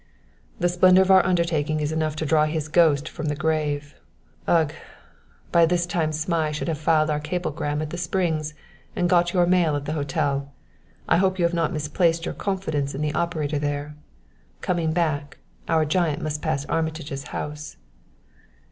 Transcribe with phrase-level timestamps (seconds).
[0.59, 3.93] "The splendor of our undertaking is enough to draw his ghost from the grave.
[4.47, 4.73] Ugh!
[5.51, 8.55] By this time Zmai should have filed our cablegram at the Springs
[8.95, 10.53] and got your mail at the hotel.
[11.07, 13.95] I hope you have not misplaced your confidence in the operator there.
[14.61, 15.37] Coming back,
[15.67, 17.77] our giant must pass Armitage's house."